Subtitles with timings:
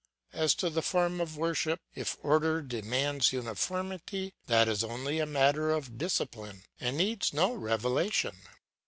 [0.33, 5.69] As to the form of worship, if order demands uniformity, that is only a matter
[5.69, 8.35] of discipline and needs no revelation.